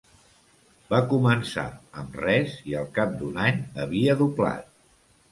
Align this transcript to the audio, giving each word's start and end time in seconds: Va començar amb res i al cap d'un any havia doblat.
Va 0.93 0.99
començar 1.09 1.65
amb 2.03 2.17
res 2.21 2.55
i 2.71 2.75
al 2.79 2.87
cap 2.95 3.13
d'un 3.19 3.37
any 3.43 3.61
havia 3.85 4.17
doblat. 4.23 4.65